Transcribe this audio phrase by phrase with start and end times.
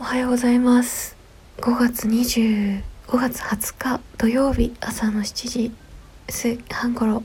[0.00, 1.16] おはようございます。
[1.56, 2.82] 5月25
[3.18, 5.72] 月20日土曜日朝の7時
[6.70, 7.24] 半頃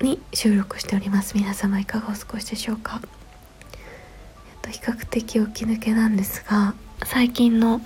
[0.00, 1.34] に収録しております。
[1.36, 3.02] 皆様いかがお過ごしでしょうか？
[3.02, 3.08] えっ
[4.62, 7.82] と比較的起き抜けなんですが最近の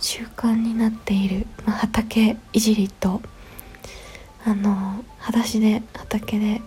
[0.00, 3.20] 習慣になっている、まあ、畑いじりと
[4.46, 6.62] あの裸足で畑で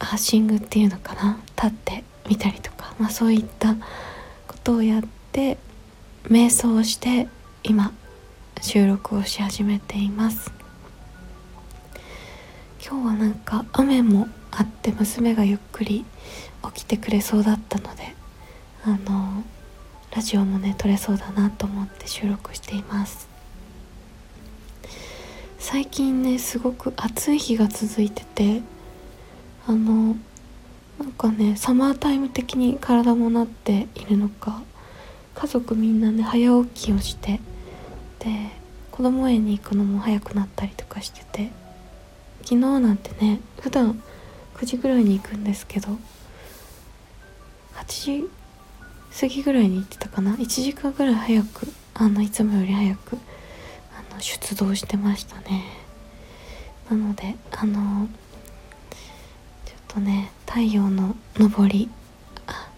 [0.00, 1.38] ハッシングっていうのかな？
[1.56, 3.74] 立ってみたりとか、まあ、そういった
[4.48, 5.02] ことをやっ
[5.32, 5.58] て
[6.24, 7.28] 瞑想をして
[7.62, 7.92] 今
[8.60, 10.52] 収録をし始めています。
[12.86, 16.04] 今日はなんか雨もあって娘がゆっくり
[16.74, 18.14] 起きてくれそうだったので
[18.84, 19.42] あの
[20.14, 23.28] ラジオもね撮れそうだなと思って収録しています。
[25.58, 28.60] 最近ねすごく暑い日が続いてて
[29.66, 30.14] あの
[30.98, 34.62] なんかねサマータイム的に体もなっているのか
[35.34, 37.40] 家族みんなね早起きをして
[38.20, 38.50] で
[38.90, 41.50] 子供園に行くのも早くなったりとかしてて
[42.42, 44.00] 昨日なんてね普段
[44.54, 45.88] 9時ぐらいに行くんですけど
[47.74, 48.30] 8時
[49.18, 53.16] 過ぎぐらいに行ってたかな？1時間ぐらい早くあのいつもより早く
[53.96, 55.64] あの出動してましたね。
[56.90, 58.08] なのであの
[59.94, 61.88] とね太陽の昇り。
[62.46, 62.68] あ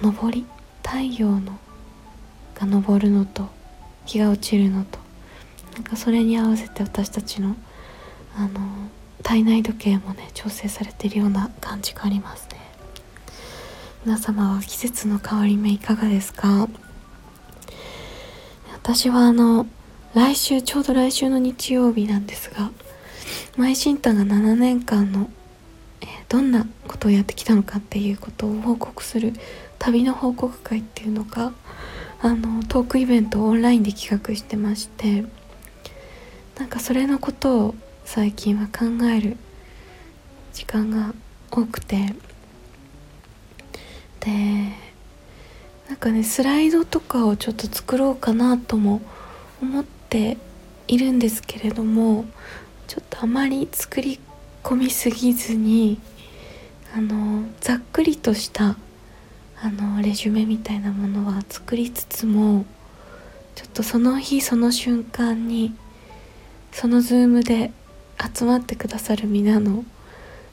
[0.00, 0.46] 昇り？
[0.82, 1.58] 太陽の
[2.54, 3.48] が昇るのと
[4.06, 4.98] 日が落ちるのと。
[5.74, 7.56] なんかそれに合わせて私たちの
[8.36, 8.50] あの
[9.22, 12.58] 体内時計もね調整されてるような感じがありますね。
[14.04, 16.68] 皆様は季節の変わり目いかがですか？
[18.72, 19.66] 私はあの
[20.14, 22.70] 来週ちょうど来週の日曜日なんですが
[23.56, 25.30] 前新太が7年間の
[26.32, 29.34] どんなことをやってきたのかっていうことを報告する
[29.78, 31.52] 旅の報告会っていうのが
[32.22, 35.26] あのトークイベントをオンラインで企画してまして
[36.58, 37.74] なんかそれのことを
[38.06, 39.36] 最近は考える
[40.54, 41.14] 時間が
[41.50, 42.14] 多くて
[44.20, 44.30] で
[45.90, 49.02] なんかねスライドとかをちょっと作ろうかなとも
[49.60, 50.38] 思って
[50.88, 52.24] いるんですけれども
[52.88, 54.18] ちょっとあまり作り
[54.64, 56.00] 込みすぎずに
[56.94, 58.76] あのざっくりとした
[59.62, 62.66] あのレジュメみたいなものは作りつつも
[63.54, 65.74] ちょっとその日その瞬間に
[66.70, 67.72] そのズームで
[68.34, 69.84] 集まってくださる皆の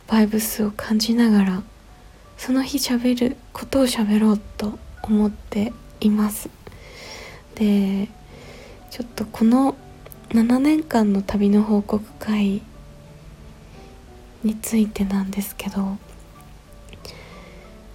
[0.07, 1.63] バイブスを感じながら
[2.37, 6.49] その日喋ることを喋ろうと思っています。
[7.55, 8.07] で
[8.91, 9.75] ちょっとこの
[10.29, 12.61] 7年間の旅の報告会
[14.43, 15.97] についてなんですけど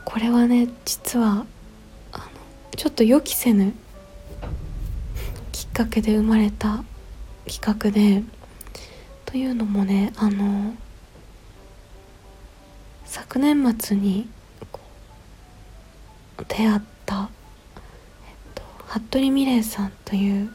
[0.04, 1.46] これはね実は
[2.12, 2.24] あの
[2.76, 3.72] ちょっと予期せぬ
[5.52, 6.84] きっかけで生まれた
[7.46, 8.22] 企画で
[9.24, 10.74] というのもねあの
[13.04, 14.28] 昨年末に
[16.48, 17.30] 出会った、
[17.76, 20.52] えっと、服部美玲さんという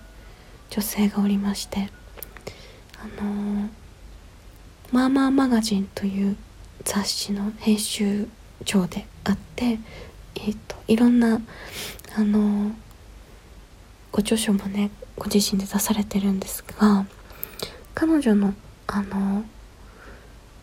[0.69, 1.89] 女性がおりまして
[2.97, 3.69] あの
[4.91, 6.37] 「まあまあマガジン」という
[6.83, 8.27] 雑誌の編集
[8.66, 9.79] 長であって、
[10.35, 11.41] えーと、いろんな
[12.16, 12.72] あの
[14.12, 17.06] ご著書もねご自身で出されてるんですが
[17.94, 18.53] 彼女の
[18.88, 19.44] あの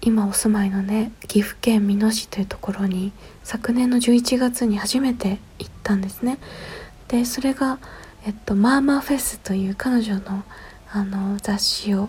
[0.00, 3.12] 今お住まいのね岐阜県美濃市というところに
[3.43, 6.38] 昨年の11月に初めて行ったんですね。
[7.09, 7.78] でそれが、
[8.25, 10.43] えっと、マーマーフェスという彼女の
[10.91, 12.09] あの雑誌を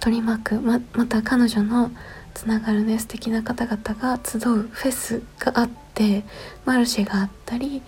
[0.00, 1.90] 取り巻くままた彼女の
[2.34, 6.24] つながるね素敵な方々が集うフェスがあって
[6.64, 7.82] マルシェがあったり、えっ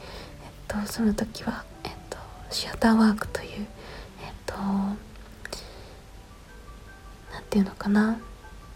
[0.69, 2.19] と、その時は、えっと、
[2.51, 3.49] シアターワークという
[4.25, 4.97] えっと何
[7.43, 8.19] て言うのかな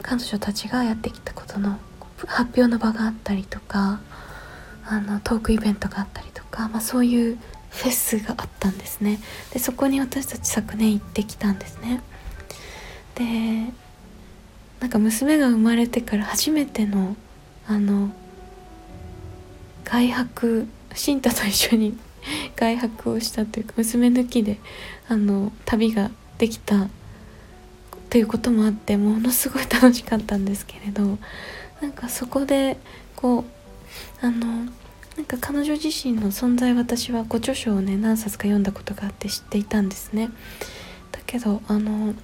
[0.03, 1.79] 彼女たちがやってきたことの
[2.27, 4.01] 発表の場があったりとか
[4.87, 7.39] あのトークイベントがあったりとか、まあ、そういう
[7.71, 9.19] フェスがあったんですね。
[9.53, 12.03] でそこに私たち昨年行ってきたんですね。
[13.17, 13.73] で
[14.85, 17.17] なんか娘が生まれてから初めての
[17.67, 18.11] あの
[19.83, 21.97] 外泊新太と一緒に
[22.55, 24.59] 外泊をしたというか娘抜きで
[25.09, 26.91] あの旅ができた
[28.11, 31.17] ということもあってものすごい楽しかったんですけれど
[31.81, 32.77] なんかそこで
[33.17, 33.47] こ
[34.23, 34.67] うあの
[35.17, 40.29] なんか彼女自身の存在私はご著書をね何冊か読んだことがあって知っていたんですね。
[41.11, 42.15] だけどあの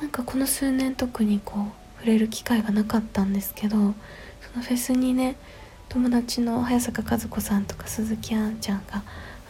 [0.00, 3.80] なんかこの数年特にこう触れる機会がなかったんですけどそ
[4.56, 5.36] のフェスにね
[5.88, 9.02] 友達の早坂和子さんとか鈴木杏ちゃんが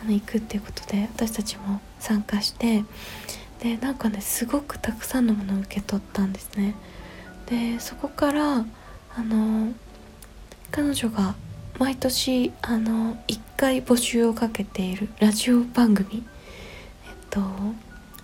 [0.02, 2.84] あの行くっていうことで私たちも参加して
[3.60, 6.74] でなんかねすごくたくさんのものを受け取ったんですね。
[7.46, 8.64] でそこから
[9.16, 9.72] あの
[10.70, 11.34] 彼女が
[11.78, 16.24] 毎年あの1回募集をかけているラジオ番組、
[17.06, 17.40] えっと、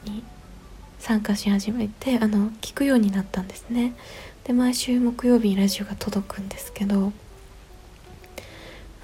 [0.04, 0.22] に
[1.00, 3.94] 参加し始めてあの聞くようになったんですね。
[4.44, 7.12] で毎週木曜日にラジオが届くんですけど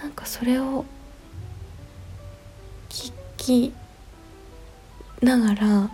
[0.02, 0.84] なんかそれを
[2.88, 3.72] 聞き
[5.22, 5.90] ながら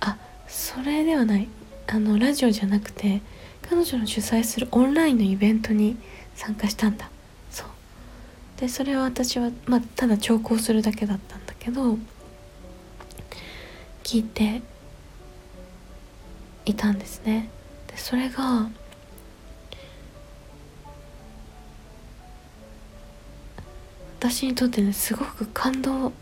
[0.00, 0.16] あ
[0.48, 1.48] それではない。
[1.86, 3.20] あのラジオじゃなくて
[3.68, 5.96] 彼女の主催するオンラインのイベントに
[6.34, 7.10] 参加したんだ。
[7.50, 7.68] そう。
[8.58, 11.98] でそれは私は、まあ、ただ聴講するだけだったんだけど
[14.02, 14.62] 聞いて
[16.64, 17.48] いたんですね。
[17.88, 18.68] でそれが
[24.18, 26.12] 私にとってねすごく感動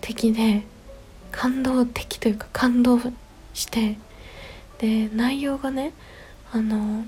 [0.00, 0.62] 的で
[1.30, 2.98] 感動的というか感動
[3.54, 3.96] して
[4.78, 5.92] で内容がね
[6.52, 7.04] あの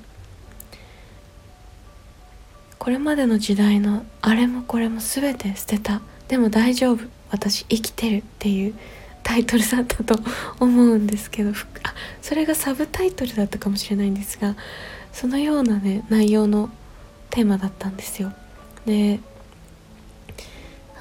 [2.78, 6.00] これまでの時代のあれもこれも全て捨てた
[6.32, 8.75] でも大丈夫私生きてるっていう
[9.23, 10.19] タイトルだったと
[10.61, 11.55] 思うんですけどあ
[12.23, 14.56] それがサブタイトルだったかもしれないんですが
[15.12, 16.70] そのようなね内容の
[17.29, 18.32] テーマだったんですよ。
[18.87, 19.20] で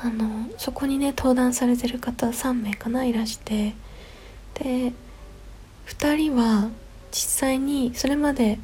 [0.03, 3.73] あのそこにね登壇されてる方3名かないらして
[4.55, 4.91] で
[5.87, 6.71] 2人は
[7.11, 8.59] 実際にそれまで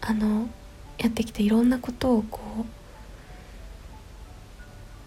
[0.00, 0.48] あの
[0.96, 2.81] やってきていろんなことをこう、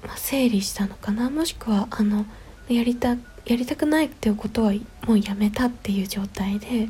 [0.06, 1.30] まあ、整理したのかな？
[1.30, 2.26] もしくはあの
[2.70, 3.18] やりたや
[3.56, 4.74] りたくないっていうことは
[5.06, 6.90] もうやめたっていう状態で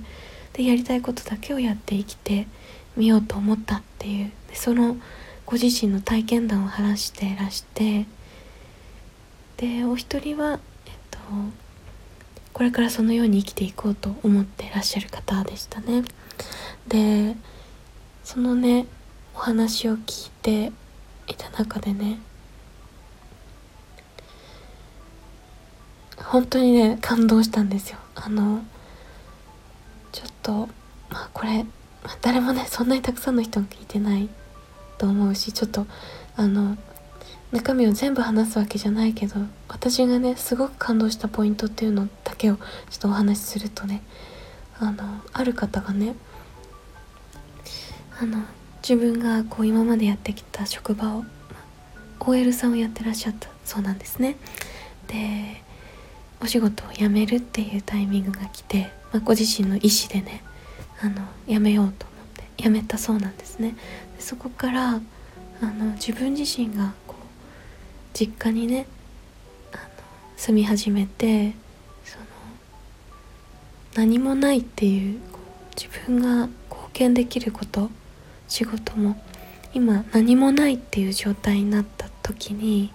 [0.54, 2.48] でやりたいことだけをやって生きて
[2.96, 4.98] みようと思ったっていうでその
[5.46, 8.06] ご自身の体験談を話していらして
[9.58, 11.20] でお一人は、えっと、
[12.54, 16.04] これからそのように生きていこうと思っていらっしゃる方でしたね。
[16.88, 17.36] で
[18.24, 18.88] そのね
[19.34, 20.72] お話を聞いて
[21.28, 22.20] いた中でね
[26.26, 28.64] 本当にね感動したんですよあの
[30.12, 30.52] ちょっと
[31.10, 31.66] まあこれ
[32.22, 34.30] 誰もねそんなにたくさんの人が聞いてない
[34.98, 35.86] と思うしちょっと
[36.36, 36.78] あの
[37.52, 39.36] 中身を全部話すわけじゃないけど
[39.70, 42.64] 私がねすごく感動したポイントっていうのだけをちょ
[42.98, 44.02] っとお話しするとね
[44.80, 46.16] あのある方がね
[48.20, 48.40] あの
[48.88, 51.24] 自分がこう今までやってきた職場を
[52.20, 54.38] OL さんをやってらっしゃったそうなんですね。
[55.08, 55.64] で
[56.46, 60.44] お仕事を辞めるっていうタイミングが来て、まあ、ご自身の意思でね
[61.02, 61.16] あの
[61.48, 63.76] 辞めようと思って辞めたそうなんですね。
[64.16, 68.86] でそこからあの自分自身がこう実家にね
[69.74, 69.84] あの
[70.38, 71.56] 住み始めて
[72.04, 72.26] その
[73.96, 77.90] 何もないっていうこう自分が貢献できること
[78.48, 79.20] 仕事も
[79.74, 82.94] 今何もないっていう状態になった時に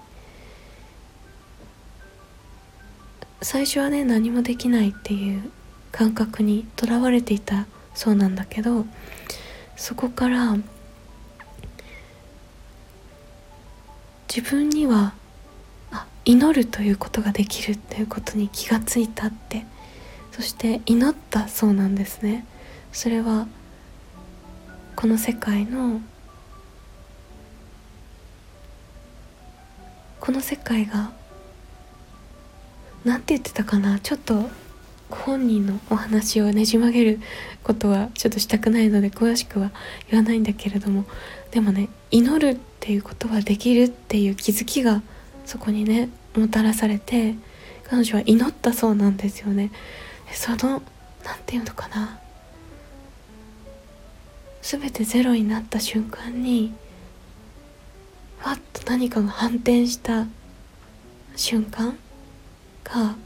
[3.42, 5.50] 最初はね何もできないっていう
[5.92, 8.84] 感覚にとらわれていたそうなんだけど
[9.76, 10.56] そこから
[14.34, 15.15] 自分には
[15.91, 19.65] あ祈るということができるっていうことに気がついたって
[20.32, 22.46] そして祈ったそうなんですね。
[22.93, 23.46] それは
[24.96, 26.00] この世界の
[30.20, 31.12] この世界が
[33.04, 34.48] 何て言ってたかなちょっと
[35.08, 37.20] ご本人のお話をねじ曲げる
[37.64, 39.70] ことはちょっとしたくないので詳しくは
[40.10, 41.04] 言わないんだけれども
[41.50, 45.02] でもね祈るっていうことはできるっていう気づきが
[45.44, 47.34] そこにねもたらされて
[47.84, 49.72] 彼女は祈ったそうなんですよね。
[50.32, 50.80] その
[51.24, 52.20] 何て言うのかな。
[54.62, 56.72] 全てゼロになった瞬間に
[58.44, 60.26] わっと何かが反転した
[61.34, 61.98] 瞬間
[62.84, 63.17] が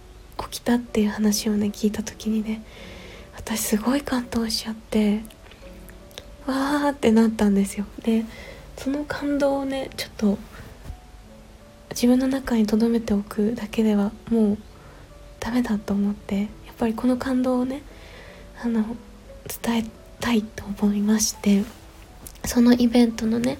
[0.50, 2.62] 起きたっていう話をね聞いた時にね
[3.36, 5.20] 私すごい感動しちゃって
[6.46, 7.86] わーってなったんですよ。
[8.02, 8.24] で
[8.76, 10.38] その感動をねちょっと
[11.90, 14.58] 自分の中に留めておくだけではもう
[15.38, 17.82] ダメだと思ってやっぱりこの感動をね
[18.62, 18.84] あの
[19.62, 19.84] 伝え
[20.20, 21.62] たいと思いまして
[22.44, 23.58] そのイベントのね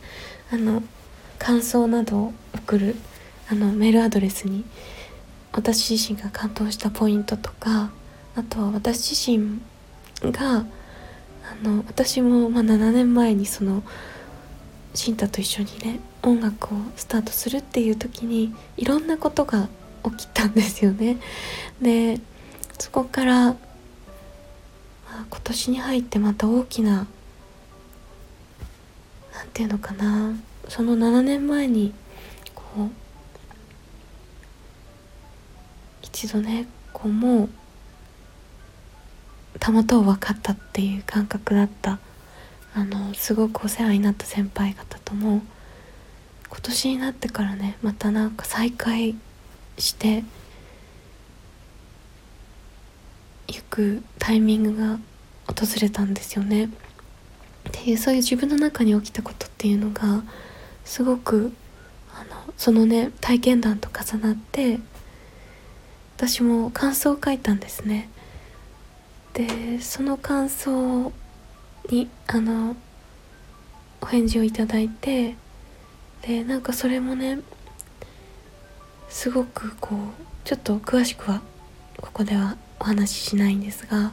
[0.51, 0.83] あの
[1.39, 2.97] 感想などを送る
[3.51, 4.65] あのメールアドレスに
[5.55, 7.91] 私自身が感動したポイントとか
[8.37, 9.61] あとは私自身
[10.33, 10.65] があ
[11.63, 13.83] の私もまあ7年前にその
[14.95, 19.69] 慎太と一緒にね音楽をスタートするっていう時にいろんなことが
[20.05, 21.19] 起きたんですよね。
[21.81, 22.21] で
[22.79, 23.57] そこから、ま
[25.11, 27.07] あ、今年に入ってまた大きな
[29.35, 30.33] 何て言うのかな
[30.69, 31.93] その7年前に
[32.55, 33.04] こう
[36.15, 37.49] 一度ねこうもう
[39.59, 41.99] たまたま分かったっていう感覚だった
[42.73, 45.43] あのすごくお世話になった先輩方とも
[46.49, 49.17] 今年になってからねまたなんか再会
[49.77, 50.23] して
[53.49, 54.99] 行くタイミングが
[55.49, 56.67] 訪れたんですよね。
[56.67, 56.71] っ
[57.73, 60.23] ていうそういう自分の中に起きたことっていうのが
[60.85, 61.53] すごく
[62.15, 64.79] あのそのね体験談と重なって
[66.17, 68.09] 私も感想を書いたんですね。
[69.35, 71.13] でその感想
[71.91, 72.77] にあの
[74.01, 75.35] お返事をいただいて
[76.23, 77.41] でなんかそれもね
[79.09, 79.99] すごくこう
[80.45, 81.43] ちょっと詳しくは
[82.01, 84.13] ここではお話ししないんですが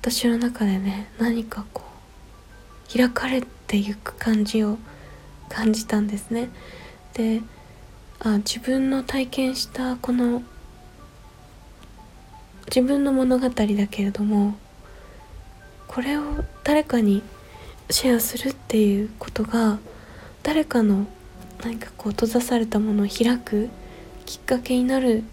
[0.00, 1.82] 私の中でね何かこ
[2.94, 4.78] う開かれていく感じを
[5.48, 6.50] 感じたんですね。
[7.14, 7.40] で
[8.22, 10.42] あ自分の体験したこの
[12.66, 14.56] 自分の物語だけれども
[15.88, 17.22] これを誰かに
[17.88, 19.78] シェアするっていうことが
[20.42, 21.06] 誰かの
[21.64, 23.70] 何かこう閉ざされたものを開く
[24.26, 25.24] きっかけになる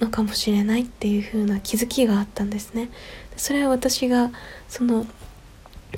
[0.00, 2.90] のかもしれないっていう風な気づきがあったんですね。
[3.36, 4.30] それは私が
[4.68, 5.06] その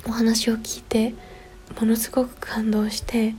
[0.07, 1.13] お話を聞いて
[1.79, 3.35] ものすごく感動して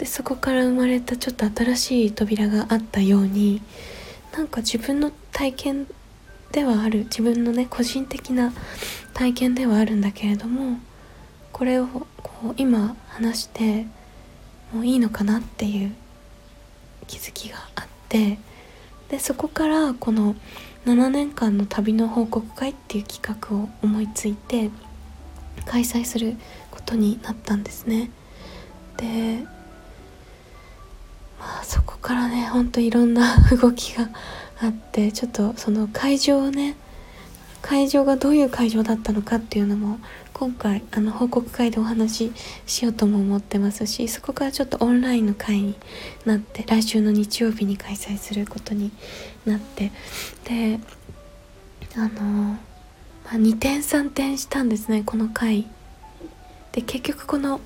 [0.00, 3.60] でそこから生まれたちょっと新しい扉があったように
[4.32, 5.86] なんか自分の体験
[6.52, 8.50] ではある自分のね個人的な
[9.12, 10.78] 体験ではあるんだけれども
[11.52, 12.06] これをこ
[12.52, 13.84] う今話して
[14.72, 15.94] もういいのかなっていう
[17.06, 18.38] 気づきがあって
[19.10, 20.34] でそこからこの
[20.86, 24.70] 7年間の旅の報告会っていう企画を思いついて
[25.66, 26.36] 開催する
[26.70, 28.10] ことになったんですね。
[28.96, 29.59] で
[31.40, 34.10] まあそこからねほんといろんな 動きが
[34.60, 36.76] あってちょっとその会場をね
[37.62, 39.98] 会場がどういう会場だったのかっていうのも
[40.34, 42.32] 今回あの報告会でお話し
[42.66, 45.74] しようとも思ってますしそこからちょっとオンラインの会に
[46.24, 48.90] なって来週の日曜日に開催することに
[49.44, 49.92] なって
[50.44, 50.80] で
[51.96, 52.58] あの、ま
[53.32, 55.66] あ、2点3点したんですねこの回
[56.72, 57.60] で結局この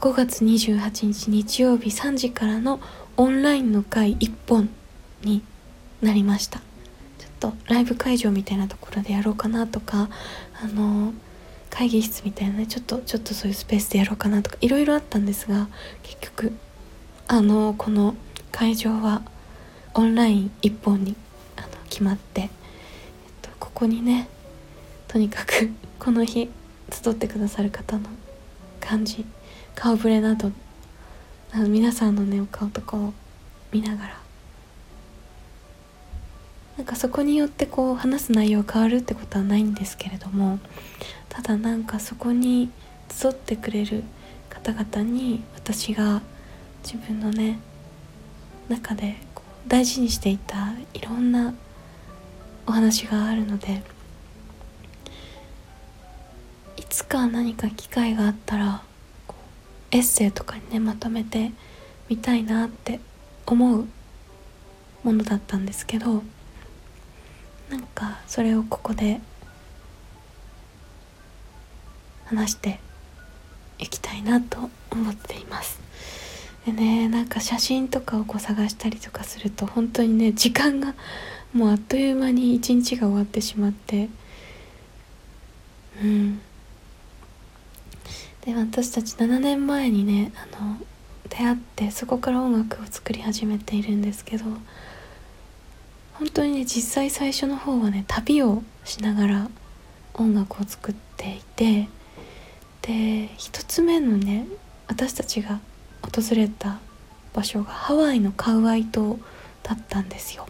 [0.00, 2.80] 5月28日日曜日3時からの
[3.16, 4.68] オンラインの回1本
[5.22, 5.42] に
[6.02, 6.60] なりました。
[7.18, 10.10] ちょっとライブ会場みたいなところでやろうかなとか
[10.62, 11.14] あの
[11.70, 15.68] 会議室みたいなねちょっとちょっとそういうスペースでやろうかなとかいろいろあったんですが
[16.02, 16.52] 結局
[17.28, 18.14] あのこの
[18.52, 19.22] 会場は
[19.94, 21.16] オンライン1本に
[21.56, 22.48] あの決まって、えっ
[23.42, 24.28] と、ここにね
[25.08, 26.50] とにかくこの日
[26.90, 28.08] 集ってくださる方の
[28.80, 29.24] 感じ
[29.76, 30.50] 顔ぶれなど
[31.52, 33.12] あの皆さんのねお顔とかを
[33.70, 34.16] 見ながら
[36.78, 40.58] なんかそこによってこう話す内容変わるってことはないんですけれども
[41.28, 42.70] ただなんかそこに
[43.10, 44.02] 集ってくれる
[44.50, 46.22] 方々に私が
[46.82, 47.60] 自分のね
[48.68, 49.16] 中で
[49.68, 51.54] 大事にしていたいろんな
[52.66, 53.82] お話があるので
[56.76, 58.82] いつか何か機会があったら
[59.90, 61.52] エッセイとかにねまとめて
[62.08, 63.00] みたいなって
[63.46, 63.86] 思う
[65.02, 66.22] ものだったんですけど
[67.70, 69.20] なんかそれをここで
[72.26, 72.80] 話して
[73.78, 75.80] いきたいなと思っています。
[76.64, 80.94] でねなんか写真とかをこう探したりとかすると本当にね時間が
[81.52, 84.08] もうあっという間に一日が終わってしまって
[86.02, 86.40] うん。
[88.46, 90.76] で私たち7年前にねあの
[91.28, 94.44] 出会ってそこから音楽を作り始めているんですけど
[96.14, 99.48] 本当にね実際最初の方はね旅をしながら
[100.14, 101.88] 音楽を作っていて
[102.82, 104.46] で一つ目のね
[104.86, 105.58] 私たちが
[106.00, 106.78] 訪れた
[107.34, 109.18] 場所がハワイのカウアイ島
[109.64, 110.46] だったんですよ。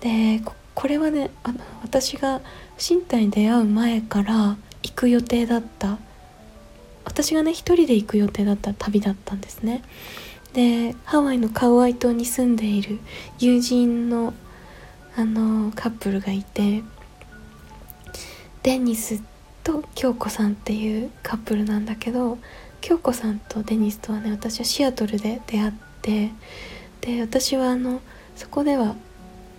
[0.00, 0.42] で
[0.74, 2.40] これはねあの私が
[2.76, 5.98] 身体に出会う前から行く予定だった
[7.18, 9.82] 私がね一人で行く予定だった旅だったんですね。
[10.52, 13.00] でハワイのカウアイ島に住んでいる
[13.40, 14.34] 友人の
[15.16, 16.84] あのカップルがいて
[18.62, 19.20] デニス
[19.64, 22.38] と京子さんっていうカップルなんだけど
[22.80, 25.72] 京子さんとデニスとはね私はシアトルで出会っ
[26.02, 26.30] て
[27.00, 28.00] で私はあの
[28.36, 28.94] そこでは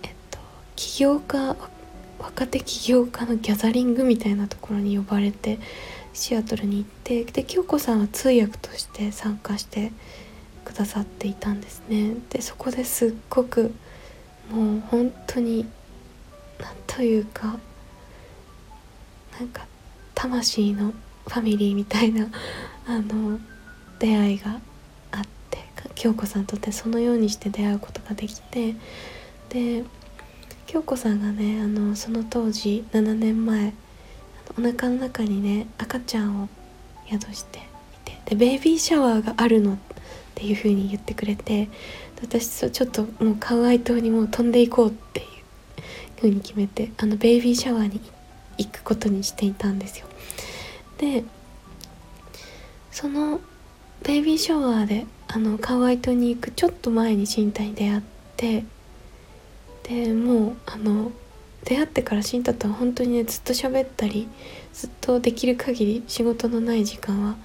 [0.02, 0.38] えっと
[0.76, 1.54] 起業家
[2.18, 5.58] 若手起業家のギャザリングみたいなところに呼ばれて
[6.12, 9.92] シアトルに行ってで京子さんは通訳として参加して
[10.64, 12.14] くださっていたんですね。
[12.30, 13.72] でそこですっごく
[14.50, 15.66] もう本当に
[16.58, 17.58] 何というか
[19.38, 19.66] なんか
[20.14, 20.92] 魂の
[21.26, 22.26] ファミリーみたいな
[22.86, 23.38] あの
[23.98, 24.60] 出会いが
[25.12, 25.58] あって
[25.94, 28.74] 京子さんとってそのようにして出会うことができて
[29.48, 29.84] で
[30.66, 33.72] 京子さんがねあのその当時7年前
[34.58, 36.48] お腹の中にね赤ちゃんを
[37.08, 37.62] 宿してい
[38.04, 39.76] てでベイビーシャワーがあるのっ
[40.34, 41.68] ていう風に言ってくれて
[42.22, 45.26] 私ちょっともうカウアイ島にもう飛んでいこうっていう
[46.16, 48.00] 風に決めてあのベイビーシャワーに
[48.58, 50.06] 行くことにしていたんですよ。
[50.98, 51.24] で
[52.90, 53.40] その
[54.02, 58.02] ベイビーシャワーであのカウアイ島に行くちょっと前に新太に出会っ
[58.36, 58.64] て
[59.84, 61.12] でもうあの
[61.64, 64.28] 出会ってから新太とは本当にねずっと喋ったり
[64.72, 67.36] ずっとできる限り仕事のない時間は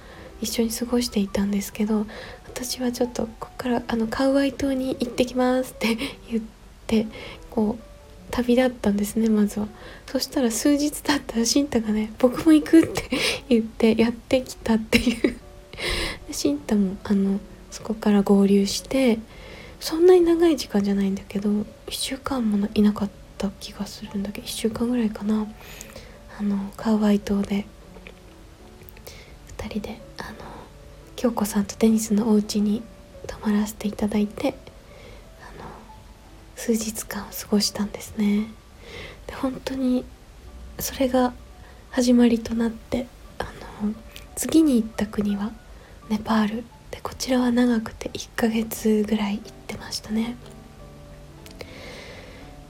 [0.41, 2.05] 一緒に過ごしていたんですけど
[2.45, 5.97] 私はちょっとここからあのカウアイ島に行ってきますって
[6.31, 6.43] 言っ
[6.87, 7.07] て
[7.49, 7.83] こう
[8.31, 9.67] 旅立ったんですねまずは。
[10.07, 13.03] そしたら数日経ったら新太がね「僕も行く」って
[13.49, 15.37] 言ってやってきたっていう。
[16.31, 19.19] 新太もあのそこから合流して
[19.79, 23.24] そんなに長い時間じゃないんだけど1週間もいなかった。
[23.59, 25.47] 気がするんだけど1週間ぐらいかな。
[26.37, 27.65] あのカウアイ島で
[29.57, 30.37] 2人であの
[31.15, 32.83] 京子さんとデニスのお家に
[33.27, 34.51] 泊まらせていただいてあ
[35.61, 35.65] の
[36.55, 38.47] 数日間を過ごしたんですね。
[39.27, 40.03] で本当に
[40.79, 41.33] それが
[41.91, 43.07] 始まりとなって
[43.39, 43.43] あ
[43.83, 43.93] の
[44.35, 45.51] 次に行った国は
[46.09, 46.63] ネパール。
[46.91, 50.35] でこちらは長くて1ヶ月ぐらい行ってましたね。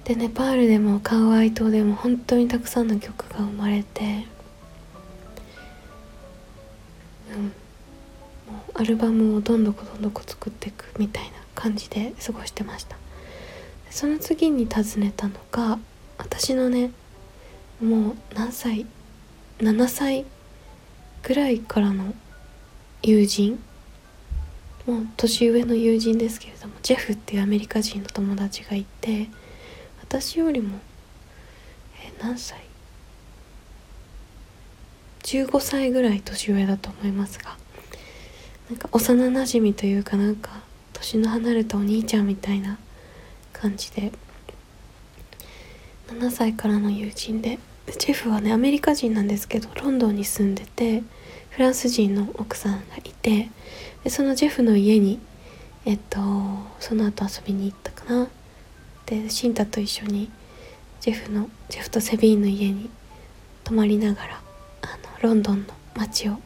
[0.06, 4.26] でネパールでもカウアイ島でも本当にたくさんの曲が生まれて
[7.36, 12.98] うんもうアルバムをどんどこどんどこ作っていくみたいな感じで過ごしてました。
[13.96, 15.80] その次に訪ねたのが
[16.18, 16.92] 私のね
[17.82, 18.86] もう何歳
[19.60, 20.26] 7歳
[21.24, 22.14] ぐらいからの
[23.02, 23.58] 友人
[24.86, 29.30] もう年上の友人ですけれどもジェフっていうアメリカ人の友達がいて
[30.22, 30.80] 私よりも
[32.02, 32.58] え何歳
[35.24, 37.58] ？15歳ぐらい年上だと思いますが
[38.70, 40.52] なんか幼なじみというかなんか
[40.94, 42.78] 年の離れたお兄ちゃんみたいな
[43.52, 44.14] 感じで
[46.08, 47.60] 7歳からの友人で
[48.00, 51.04] ジェフはねアメリカ人なんですけどロンドンに住んでて
[51.50, 53.50] フランス人の奥さんがいて
[54.06, 55.20] でそのジェフの家に
[55.84, 56.22] えっと
[56.80, 58.30] その後遊びに行ったかな。
[59.06, 60.32] でシンタと一緒に
[61.00, 62.90] ジェフのジェフとセビーンの家に
[63.64, 64.42] 泊まりながら
[64.82, 64.88] あ
[65.22, 66.38] のロンドンの街を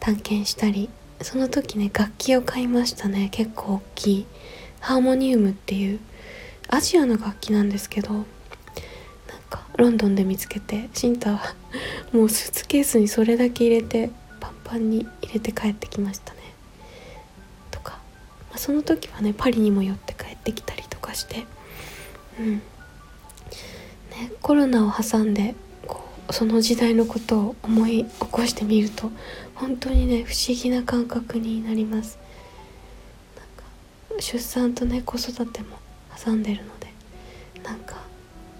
[0.00, 0.88] 探検したり
[1.22, 3.28] その時ね楽器を買いましたね。
[3.30, 4.26] 結構大きい。
[4.80, 6.00] ハーモニウムっていう
[6.68, 8.24] アジアの楽器なんですけどなん
[9.50, 11.54] かロンドンで見つけてシンタは
[12.12, 16.40] もうスーツケースにそれだけ入れてパンパンに入れて帰ってきましたね。
[17.70, 17.98] とか、
[18.48, 21.44] まあ、その時はねパリにも寄って帰ってきたりとかして
[22.38, 22.54] うん。
[22.56, 22.62] ね
[24.42, 25.54] コロナを挟んで
[25.86, 29.10] こうその時代のことを思い起こしてみると
[29.54, 32.18] 本当にね不思議な感覚になります。
[33.36, 33.46] なん
[34.18, 35.76] か出産とね子育ても
[36.22, 36.92] 挟んでるので
[37.62, 37.96] なんか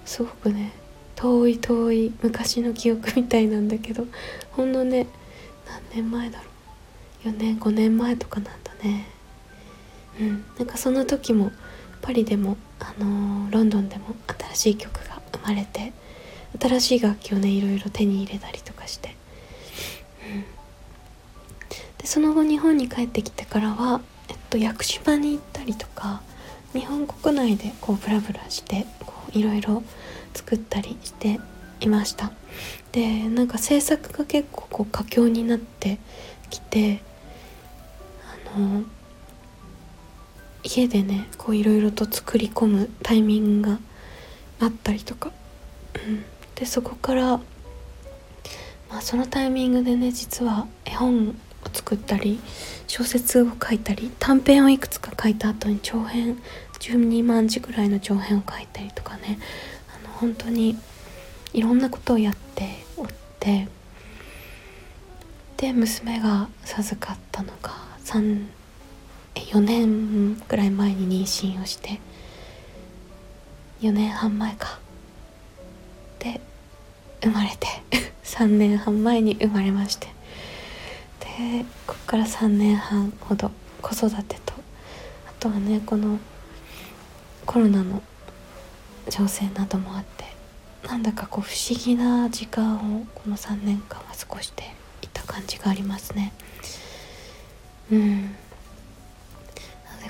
[0.05, 0.73] すごくね
[1.17, 4.07] 遠い遠い昔の記憶みたいなんだけど
[4.53, 5.07] ほんのね
[5.93, 7.29] 何年前だろう。
[7.29, 9.07] 4年5年前とかなんだね。
[10.19, 10.45] うん。
[10.59, 11.53] なんかその時も
[12.01, 14.15] パリでもあのー、ロンドンでも
[14.53, 15.93] 新しい曲が生まれて
[16.59, 19.17] 新しい楽器をねいろいろ手に入れたりとかして、
[20.35, 20.41] うん、
[21.99, 26.23] でその後日本に帰ってきてからは、えっと、屋久島に行ったりとか
[26.73, 28.87] 日本国内でこうブラブラして
[29.33, 29.83] いろいろ
[30.35, 31.41] 作ったりして
[31.81, 32.33] いました。
[32.93, 35.99] でなんか制作が結構こう佳境になって
[36.51, 37.01] きて
[38.55, 38.83] あの
[40.63, 43.79] 家でねこういろいろと作り込むタイミングが
[44.61, 45.33] あったりとか、
[45.95, 47.41] うん、でそこから、ま
[48.99, 51.33] あ、そのタイミングでね実は絵本を
[51.73, 52.41] 作ったり
[52.87, 56.39] 小説を書いたり短編をいくつか書いた後に長編
[56.81, 59.39] 12万字ぐらいの長編を書いたりとかね。
[59.95, 60.79] あの本当に
[61.53, 63.07] いろんなことをやっておっ
[63.39, 63.69] て。
[65.61, 67.75] で娘が授かったのが
[68.07, 68.47] 3
[69.35, 72.01] 4年ぐらい前に妊娠をして。
[73.81, 74.79] 4年半前か。
[76.19, 76.41] で
[77.23, 77.67] 生まれて。
[78.25, 80.09] 3年半前に生まれまして。
[81.21, 83.51] でここから3年半ほど
[83.83, 84.55] 子育てと。
[85.27, 86.19] あとはねこの
[87.47, 88.03] コロナの
[89.09, 90.25] 情勢などもあって
[90.87, 96.33] なんだかこう不思議な時間をこの3年間は過ごしていた感じがありますね。
[97.91, 98.35] うん。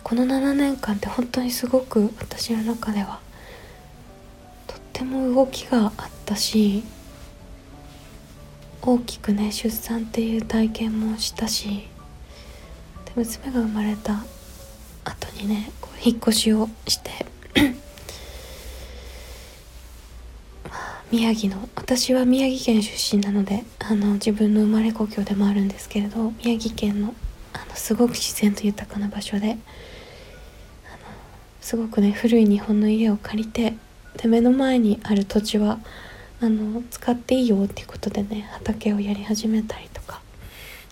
[0.03, 3.21] この7年間って本当にすごく私の中では
[4.67, 6.83] とっても動きがあったし
[8.83, 11.87] 大きくね出産っていう体験もしたし
[13.05, 14.25] で娘が生まれた
[15.05, 17.11] 後にねこう引っ越しをして
[21.13, 27.15] 宮城の私は宮城県出身なのであの自分の生まれ故郷でもあるんですけれど宮城県の
[27.53, 29.59] あのすごく自然と豊かな場所で
[31.61, 33.75] すごくね古い日本の家を借りて
[34.17, 35.79] で目の前にある土地は
[36.41, 40.21] あの使っていいよっていうことでね畑をやり始めたりとか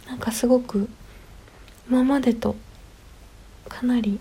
[0.06, 0.88] なんかすごく
[1.88, 2.54] 今までと
[3.68, 4.20] かなり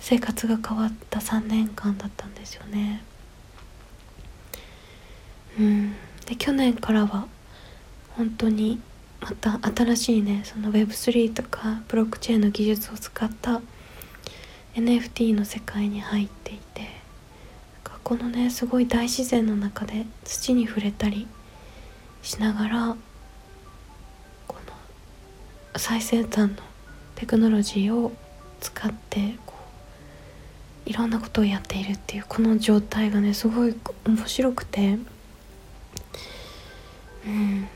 [0.00, 3.02] 生活が変わった3年間だったんですよね。
[5.58, 5.92] うん、
[6.26, 7.26] で去年からは
[8.10, 8.80] 本当に
[9.20, 13.60] また新しいねその Web3 とかブロックチェーンの技術を使った
[14.74, 16.88] NFT の世界に入っていて
[18.04, 21.26] このねすごい大自然の中で土に触れたり
[22.22, 22.96] しながら
[24.46, 26.56] この最先端の
[27.16, 28.12] テクノロジーを
[28.60, 29.54] 使ってこ
[30.86, 33.76] ういろんなことをやっているっていうこの状態がねすごい
[34.06, 34.98] 面白くて
[37.26, 37.68] うん。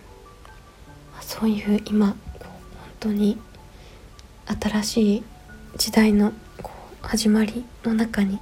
[1.21, 2.17] そういう今う本
[3.01, 3.39] 当に
[4.61, 5.23] 新しい
[5.77, 6.33] 時代の
[7.03, 8.39] 始まりの中に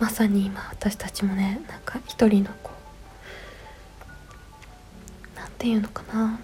[0.00, 2.72] まさに今私たちもねなんか一人のこ
[5.36, 6.40] うなんていうのかな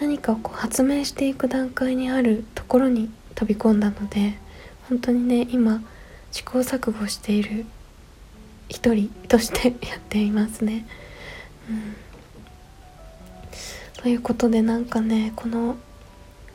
[0.00, 4.34] 何かをこう発明していく段階にあるところに飛び込んだので
[4.88, 5.82] 本当にね今
[6.32, 7.64] 試行錯誤している
[8.68, 10.84] 一人としてやっていますね。
[11.70, 11.96] うん、
[14.02, 15.76] ということでなんかねこの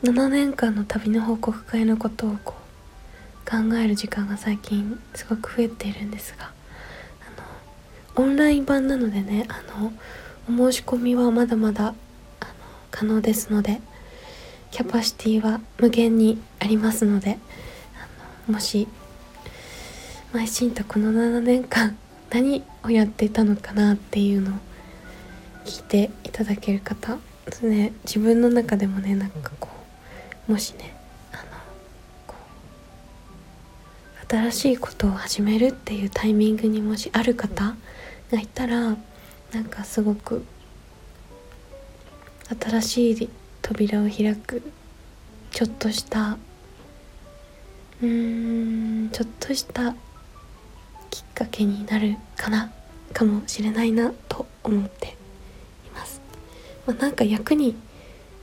[0.02, 6.52] 7年間の旅の報告会のことをこう考える時間が最近すごく増えているんですが
[8.16, 9.92] あのオンライン版なのでねあの
[10.48, 11.94] お申し込みはまだまだあの
[12.90, 13.82] 可能ですので
[14.70, 17.38] キャパシティは無限にありますので
[17.94, 18.88] あのもし
[20.32, 21.94] 邁進とこの7年間
[22.30, 24.54] 何をやっていたのかなっていうのを
[25.66, 29.79] 聞いていただける方ですね自分の中でもねなんかこう
[30.50, 30.92] もしね
[31.30, 31.36] あ
[34.36, 37.76] の新しいことを始めるっていうタイミングにもしある方
[38.32, 38.96] がいたら
[39.52, 40.44] なんかすごく
[42.60, 43.28] 新しい
[43.62, 44.60] 扉を開く
[45.52, 46.36] ちょっとした
[48.02, 49.94] うーんちょっとした
[51.10, 52.72] きっかけになるかな
[53.12, 55.16] かもしれないなと思って
[55.86, 56.20] います。
[56.88, 57.76] まあ、なんか役に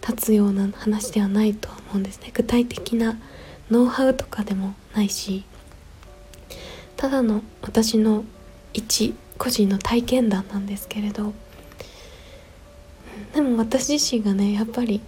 [0.07, 2.31] 立つような話ではないと思うんですね。
[2.33, 3.17] 具体的な
[3.69, 5.43] ノウハウとかでもないし
[6.95, 8.23] ただの私の
[8.73, 11.33] 一個人の体験談なんですけれど
[13.33, 15.01] でも私自身がねやっぱり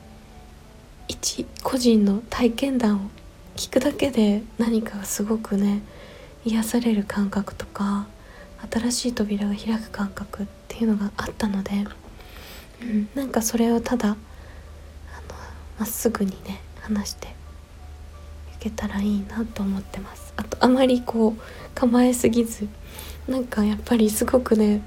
[1.07, 2.99] 一個人の体験談を
[3.55, 5.81] 聞くだけで何かすごくね
[6.45, 8.07] 癒される感覚とか
[8.71, 11.71] 新しい扉が開く感覚っていうのがあったので、
[12.81, 14.17] うん、なんかそれをただ
[15.79, 17.31] まっすぐにね話してい
[18.59, 20.33] けたらいいなと思ってます。
[20.35, 21.41] あとあまりこう
[21.73, 22.67] 構えすぎず
[23.27, 24.81] なんかやっぱりすごくね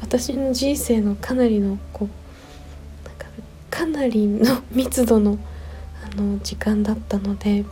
[0.00, 3.26] 私の人生のかなりのこうなんか
[3.70, 5.38] かなりの 密度の
[6.02, 7.64] あの時間だったので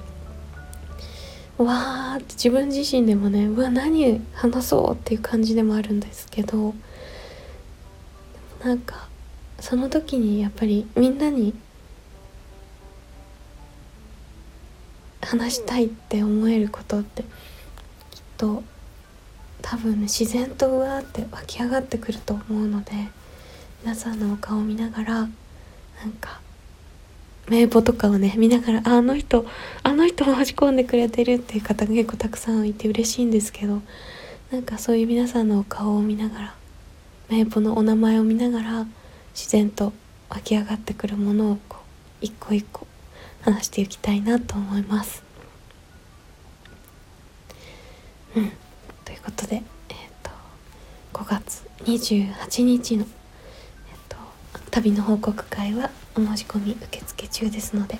[1.58, 6.74] わーって自分自身でもねうわ何話そうっていう感じでもあるんですけど
[8.64, 9.08] なんか
[9.60, 11.54] その時にやっぱりみんなに
[15.32, 17.24] 話したいって思えることって
[18.36, 18.62] と
[19.62, 22.92] 多分自然とうわーって湧き上がってくると思うので
[23.82, 25.30] 皆さんのお顔を見ながらなん
[26.20, 26.42] か
[27.48, 29.46] 名簿とかをね見ながらあの人
[29.82, 33.80] あの人申し込んでくれてるっていう方が結構たくさんいて嬉しいんですけど
[34.50, 36.54] なんかそういう皆さんのお顔を見ながら
[37.30, 38.86] 名簿のお名前を見ながら
[39.32, 39.94] 自然と
[40.28, 41.82] 湧き上がってくるものをこう
[42.20, 42.86] 一個一個
[43.40, 45.21] 話していきたいなと思います。
[48.36, 48.52] うん、
[49.04, 50.30] ということで、えーと、
[51.12, 54.16] 5月28日の、えーと、
[54.70, 57.98] 旅の報告会はお申し込み受付中ですので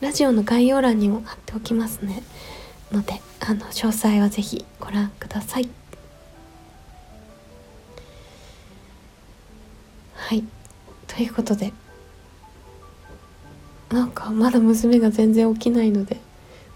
[0.00, 2.22] ラジオの概要欄にも貼っておきますね
[2.90, 5.68] のであの詳細は是非ご覧ください。
[10.14, 10.44] はい
[11.08, 11.72] ということで
[13.90, 16.18] なんかまだ娘が全然起きないので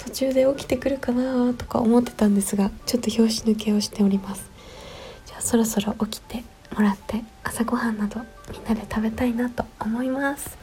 [0.07, 4.49] 途中で起きてくるかなとか思ってたんですがちょっと拍子抜けをしております。
[5.27, 10.57] じゃあそろそろ起きてもらって朝ごはんなどみんなで食べたいなと思います。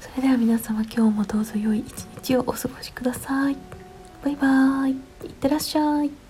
[0.00, 3.56] それでは皆様今日もどうぞ良い一日をお過ごしください。
[4.24, 4.90] バイバーイ。
[4.92, 6.27] いってらっしゃい。